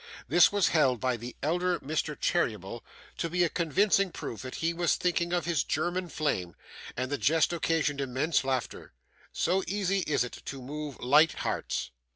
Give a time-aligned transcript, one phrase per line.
[0.27, 2.81] This was held by the elder Mr Cheeryble
[3.19, 6.55] to be a convincing proof that he was thinking of his German flame,
[6.97, 8.93] and the jest occasioned immense laughter.
[9.31, 11.91] So easy is it to move light hearts.